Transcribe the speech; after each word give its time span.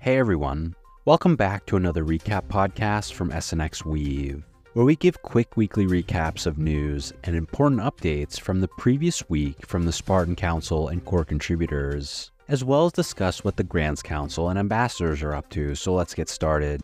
Hey 0.00 0.16
everyone, 0.16 0.76
welcome 1.06 1.34
back 1.34 1.66
to 1.66 1.76
another 1.76 2.04
recap 2.04 2.46
podcast 2.46 3.14
from 3.14 3.32
SNX 3.32 3.84
Weave, 3.84 4.44
where 4.74 4.84
we 4.84 4.94
give 4.94 5.22
quick 5.22 5.56
weekly 5.56 5.86
recaps 5.86 6.46
of 6.46 6.56
news 6.56 7.12
and 7.24 7.34
important 7.34 7.80
updates 7.80 8.38
from 8.38 8.60
the 8.60 8.68
previous 8.68 9.28
week 9.28 9.66
from 9.66 9.86
the 9.86 9.92
Spartan 9.92 10.36
Council 10.36 10.86
and 10.86 11.04
core 11.04 11.24
contributors, 11.24 12.30
as 12.46 12.62
well 12.62 12.86
as 12.86 12.92
discuss 12.92 13.42
what 13.42 13.56
the 13.56 13.64
Grants 13.64 14.00
Council 14.00 14.50
and 14.50 14.58
ambassadors 14.58 15.20
are 15.20 15.34
up 15.34 15.50
to. 15.50 15.74
So 15.74 15.94
let's 15.94 16.14
get 16.14 16.28
started. 16.28 16.80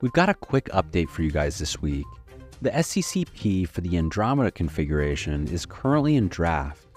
We've 0.00 0.12
got 0.12 0.28
a 0.28 0.34
quick 0.34 0.64
update 0.70 1.10
for 1.10 1.22
you 1.22 1.30
guys 1.30 1.58
this 1.58 1.80
week. 1.80 2.06
The 2.60 2.70
SCCP 2.70 3.68
for 3.68 3.82
the 3.82 3.96
Andromeda 3.96 4.50
configuration 4.50 5.46
is 5.46 5.64
currently 5.64 6.16
in 6.16 6.26
draft, 6.26 6.87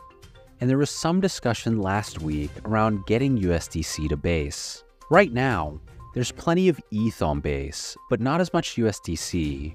and 0.62 0.70
there 0.70 0.78
was 0.78 0.92
some 0.92 1.20
discussion 1.20 1.82
last 1.82 2.22
week 2.22 2.52
around 2.66 3.06
getting 3.08 3.38
USDC 3.38 4.08
to 4.10 4.16
base. 4.16 4.84
Right 5.10 5.34
now, 5.34 5.82
there's 6.14 6.32
plenty 6.32 6.70
of 6.70 6.80
ETH 6.92 7.22
on 7.22 7.40
base, 7.40 7.98
but 8.10 8.22
not 8.22 8.40
as 8.40 8.54
much 8.54 8.76
USDC. 8.76 9.74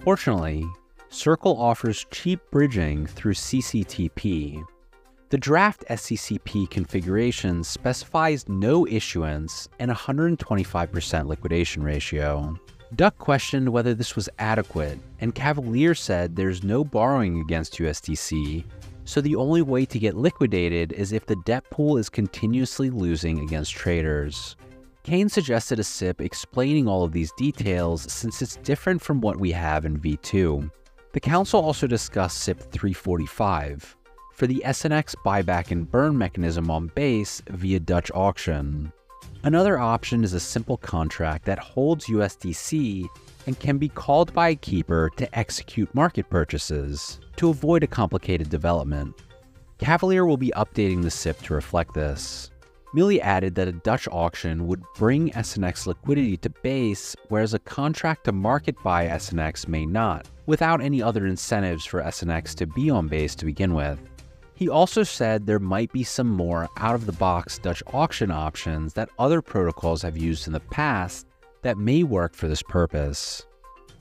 Fortunately, 0.00 0.64
Circle 1.10 1.60
offers 1.60 2.06
cheap 2.10 2.40
bridging 2.50 3.06
through 3.06 3.34
CCTP. 3.34 4.64
The 5.28 5.36
draft 5.38 5.84
SCCP 5.90 6.70
configuration 6.70 7.62
specifies 7.62 8.48
no 8.48 8.86
issuance 8.86 9.68
and 9.78 9.90
125% 9.90 11.26
liquidation 11.26 11.82
ratio. 11.82 12.58
Duck 12.96 13.18
questioned 13.18 13.68
whether 13.68 13.94
this 13.94 14.16
was 14.16 14.30
adequate, 14.38 14.98
and 15.20 15.34
Cavalier 15.34 15.94
said 15.94 16.34
there's 16.34 16.62
no 16.62 16.82
borrowing 16.82 17.40
against 17.40 17.78
USDC, 17.78 18.64
so 19.04 19.20
the 19.20 19.36
only 19.36 19.62
way 19.62 19.84
to 19.84 19.98
get 19.98 20.16
liquidated 20.16 20.92
is 20.92 21.12
if 21.12 21.26
the 21.26 21.36
debt 21.44 21.64
pool 21.70 21.96
is 21.96 22.08
continuously 22.08 22.90
losing 22.90 23.40
against 23.40 23.72
traders. 23.72 24.56
Kain 25.02 25.28
suggested 25.28 25.80
a 25.80 25.84
SIP 25.84 26.20
explaining 26.20 26.86
all 26.86 27.02
of 27.02 27.12
these 27.12 27.32
details 27.36 28.10
since 28.12 28.40
it's 28.40 28.56
different 28.56 29.02
from 29.02 29.20
what 29.20 29.38
we 29.38 29.50
have 29.50 29.84
in 29.84 29.98
V2. 29.98 30.70
The 31.12 31.20
council 31.20 31.60
also 31.60 31.86
discussed 31.86 32.40
SIP 32.40 32.60
345 32.60 33.96
for 34.32 34.46
the 34.46 34.62
SNX 34.64 35.14
buyback 35.24 35.70
and 35.70 35.90
burn 35.90 36.16
mechanism 36.16 36.70
on 36.70 36.86
base 36.94 37.42
via 37.48 37.80
Dutch 37.80 38.10
auction. 38.14 38.92
Another 39.44 39.76
option 39.76 40.22
is 40.22 40.34
a 40.34 40.40
simple 40.40 40.76
contract 40.76 41.46
that 41.46 41.58
holds 41.58 42.06
USDC 42.06 43.08
and 43.48 43.58
can 43.58 43.76
be 43.76 43.88
called 43.88 44.32
by 44.32 44.50
a 44.50 44.54
keeper 44.54 45.10
to 45.16 45.36
execute 45.36 45.92
market 45.96 46.30
purchases 46.30 47.18
to 47.36 47.48
avoid 47.48 47.82
a 47.82 47.88
complicated 47.88 48.48
development. 48.50 49.20
Cavalier 49.78 50.26
will 50.26 50.36
be 50.36 50.52
updating 50.54 51.02
the 51.02 51.10
SIP 51.10 51.42
to 51.42 51.54
reflect 51.54 51.92
this. 51.92 52.52
Millie 52.94 53.20
added 53.20 53.56
that 53.56 53.66
a 53.66 53.72
Dutch 53.72 54.06
auction 54.12 54.68
would 54.68 54.84
bring 54.94 55.30
SNX 55.30 55.86
liquidity 55.86 56.36
to 56.36 56.50
base, 56.50 57.16
whereas 57.28 57.52
a 57.52 57.58
contract 57.58 58.24
to 58.24 58.32
market 58.32 58.76
buy 58.84 59.08
SNX 59.08 59.66
may 59.66 59.84
not, 59.84 60.28
without 60.46 60.80
any 60.80 61.02
other 61.02 61.26
incentives 61.26 61.84
for 61.84 62.00
SNX 62.00 62.54
to 62.54 62.66
be 62.66 62.90
on 62.90 63.08
base 63.08 63.34
to 63.34 63.46
begin 63.46 63.74
with. 63.74 63.98
He 64.54 64.68
also 64.68 65.02
said 65.02 65.46
there 65.46 65.58
might 65.58 65.92
be 65.92 66.04
some 66.04 66.28
more 66.28 66.68
out 66.76 66.94
of 66.94 67.06
the 67.06 67.12
box 67.12 67.58
Dutch 67.58 67.82
auction 67.92 68.30
options 68.30 68.92
that 68.94 69.10
other 69.18 69.42
protocols 69.42 70.02
have 70.02 70.16
used 70.16 70.46
in 70.46 70.52
the 70.52 70.60
past 70.60 71.26
that 71.62 71.78
may 71.78 72.02
work 72.02 72.34
for 72.34 72.48
this 72.48 72.62
purpose. 72.62 73.46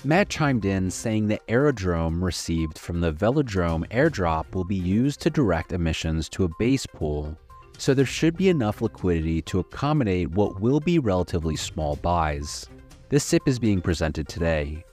Matt 0.04 0.30
chimed 0.30 0.66
in 0.66 0.90
saying 0.90 1.28
the 1.28 1.40
aerodrome 1.48 2.24
received 2.24 2.80
from 2.80 3.02
the 3.02 3.14
Velodrome 3.14 3.88
airdrop 3.90 4.54
will 4.56 4.64
be 4.64 4.76
used 4.76 5.22
to 5.22 5.30
direct 5.30 5.74
emissions 5.74 6.28
to 6.30 6.44
a 6.44 6.50
base 6.58 6.88
pool, 6.88 7.38
so 7.78 7.94
there 7.94 8.06
should 8.06 8.36
be 8.36 8.50
enough 8.50 8.82
liquidity 8.82 9.44
to 9.44 9.60
accommodate 9.60 10.32
what 10.32 10.60
will 10.60 10.80
be 10.80 10.98
relatively 10.98 11.56
small 11.56 11.98
buys. 11.98 12.68
This 13.10 13.24
SIP 13.24 13.48
is 13.48 13.60
being 13.60 13.80
presented 13.80 14.28
today. 14.28 14.84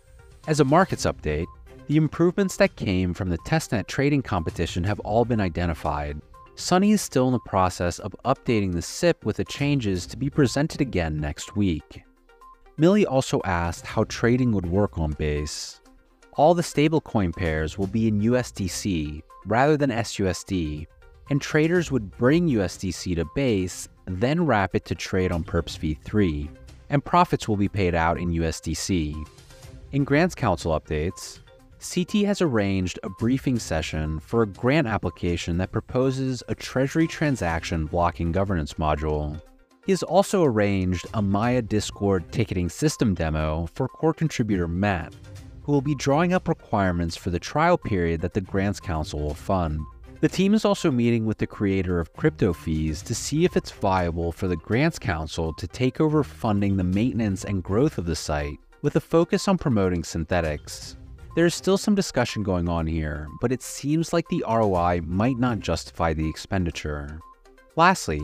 As 0.47 0.61
a 0.61 0.65
markets 0.65 1.07
update, 1.07 1.47
the 1.89 1.97
improvements 1.97 2.57
that 2.57 2.77
came 2.77 3.15
from 3.15 3.31
the 3.31 3.39
testnet 3.39 3.87
trading 3.87 4.21
competition 4.21 4.85
have 4.85 5.01
all 5.01 5.25
been 5.25 5.41
identified. 5.41 6.21
Sunny 6.55 6.93
is 6.93 7.01
still 7.01 7.29
in 7.29 7.33
the 7.33 7.39
process 7.41 7.99
of 7.99 8.15
updating 8.27 8.73
the 8.73 8.83
SIP 8.83 9.25
with 9.25 9.37
the 9.37 9.45
changes 9.45 10.07
to 10.07 10.19
be 10.19 10.29
presented 10.29 10.83
again 10.83 11.19
next 11.19 11.57
week. 11.57 12.03
Millie 12.77 13.07
also 13.07 13.41
asked 13.45 13.87
how 13.87 14.05
trading 14.05 14.53
would 14.53 14.67
work 14.67 14.99
on 14.99 15.13
base. 15.13 15.81
All 16.35 16.53
the 16.53 16.63
stablecoin 16.63 17.35
pairs 17.35 17.79
will 17.79 17.87
be 17.87 18.07
in 18.07 18.21
USDC 18.21 19.23
rather 19.47 19.79
than 19.79 19.91
SUSD, 19.91 20.87
and 21.31 21.41
traders 21.41 21.91
would 21.91 22.11
bring 22.19 22.49
USDC 22.49 23.17
to 23.17 23.25
base, 23.35 23.89
then 24.05 24.45
wrap 24.45 24.75
it 24.75 24.85
to 24.85 24.95
trade 24.95 25.33
on 25.33 25.43
Perps 25.43 25.79
v3, 25.79 26.51
and 26.91 27.05
profits 27.05 27.49
will 27.49 27.57
be 27.57 27.69
paid 27.69 27.95
out 27.95 28.19
in 28.19 28.31
USDC. 28.31 29.27
In 29.93 30.05
Grants 30.05 30.35
Council 30.35 30.79
updates, 30.79 31.39
CT 31.81 32.25
has 32.27 32.43
arranged 32.43 32.99
a 33.05 33.09
briefing 33.09 33.59
session 33.59 34.19
for 34.19 34.43
a 34.43 34.47
grant 34.47 34.89
application 34.89 35.59
that 35.59 35.71
proposes 35.71 36.43
a 36.49 36.55
Treasury 36.55 37.07
transaction 37.07 37.87
blocking 37.87 38.33
governance 38.33 38.75
module. 38.75 39.41
He 39.87 39.93
has 39.93 40.03
also 40.03 40.43
arranged 40.45 41.07
a 41.15 41.23
Mava 41.23 41.67
Discord 41.67 42.31
ticketing 42.33 42.69
system 42.69 43.15
demo 43.15 43.69
for 43.73 43.89
core 43.89 44.13
contributor 44.13 44.69
Matt, 44.69 45.15
who 45.63 45.73
will 45.73 45.81
be 45.81 45.95
drawing 45.95 46.35
up 46.35 46.49
requirements 46.49 47.17
for 47.17 47.31
the 47.31 47.39
trial 47.39 47.79
period 47.79 48.21
that 48.21 48.35
the 48.35 48.41
Grants 48.41 48.81
Council 48.81 49.21
will 49.21 49.33
fund. 49.35 49.81
The 50.21 50.29
team 50.29 50.53
is 50.53 50.65
also 50.65 50.91
meeting 50.91 51.27
with 51.27 51.39
the 51.39 51.47
creator 51.47 52.01
of 52.01 52.13
Crypto 52.13 52.53
Fees 52.53 53.03
to 53.03 53.15
see 53.15 53.45
if 53.45 53.57
it's 53.57 53.71
viable 53.71 54.33
for 54.33 54.49
the 54.49 54.57
Grants 54.57 54.99
Council 54.99 55.55
to 55.55 55.67
take 55.69 56.01
over 56.01 56.25
funding 56.25 56.77
the 56.77 56.85
maintenance 56.85 57.45
and 57.45 57.63
growth 57.63 57.99
of 57.99 58.05
the 58.05 58.17
site, 58.17 58.59
with 58.83 58.97
a 58.97 59.01
focus 59.01 59.49
on 59.49 59.57
promoting 59.57 60.05
synthetics. 60.05 60.98
There's 61.39 61.55
still 61.55 61.79
some 61.79 61.95
discussion 61.95 62.43
going 62.43 62.69
on 62.69 62.89
here, 62.89 63.29
but 63.41 63.53
it 63.53 63.63
seems 63.63 64.13
like 64.13 64.27
the 64.27 64.45
ROI 64.45 65.03
might 65.07 65.39
not 65.39 65.61
justify 65.61 66.13
the 66.13 66.29
expenditure. 66.29 67.21
Lastly, 67.77 68.21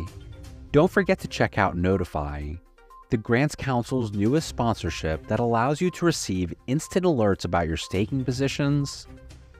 don't 0.72 0.90
forget 0.90 1.20
to 1.20 1.28
check 1.28 1.56
out 1.56 1.76
Notifi, 1.76 2.58
the 3.10 3.16
Grants 3.16 3.54
Council's 3.54 4.10
newest 4.10 4.48
sponsorship 4.48 5.28
that 5.28 5.38
allows 5.38 5.80
you 5.80 5.92
to 5.92 6.04
receive 6.04 6.52
instant 6.66 7.04
alerts 7.04 7.44
about 7.44 7.68
your 7.68 7.76
staking 7.76 8.24
positions, 8.24 9.06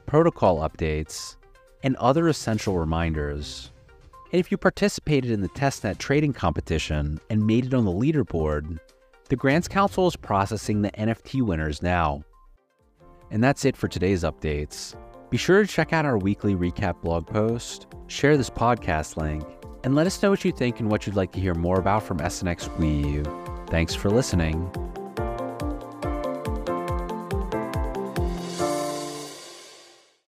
protocol 0.05 0.57
updates, 0.59 1.37
and 1.81 1.95
other 1.95 2.27
essential 2.27 2.77
reminders. 2.77 3.71
And 4.33 4.39
if 4.41 4.51
you 4.51 4.57
participated 4.57 5.31
in 5.31 5.39
the 5.39 5.47
testnet 5.47 5.97
trading 5.97 6.33
competition 6.33 7.21
and 7.29 7.47
made 7.47 7.67
it 7.67 7.73
on 7.73 7.85
the 7.85 7.91
leaderboard, 7.91 8.81
the 9.29 9.37
Grants 9.37 9.69
Council 9.69 10.07
is 10.07 10.17
processing 10.17 10.81
the 10.81 10.91
NFT 10.91 11.41
winners 11.41 11.81
now. 11.81 12.25
And 13.31 13.43
that's 13.43 13.65
it 13.65 13.75
for 13.75 13.87
today's 13.87 14.23
updates. 14.23 14.95
Be 15.29 15.37
sure 15.37 15.61
to 15.61 15.67
check 15.67 15.93
out 15.93 16.05
our 16.05 16.17
weekly 16.17 16.55
recap 16.55 17.01
blog 17.01 17.27
post, 17.27 17.87
share 18.07 18.37
this 18.37 18.49
podcast 18.49 19.17
link, 19.17 19.43
and 19.83 19.95
let 19.95 20.07
us 20.07 20.21
know 20.21 20.29
what 20.29 20.45
you 20.45 20.51
think 20.51 20.79
and 20.79 20.89
what 20.89 21.05
you'd 21.05 21.15
like 21.15 21.31
to 21.33 21.39
hear 21.39 21.53
more 21.53 21.79
about 21.79 22.03
from 22.03 22.19
SNX 22.19 22.75
Weave. 22.77 23.27
Thanks 23.67 23.95
for 23.95 24.09
listening. 24.09 24.71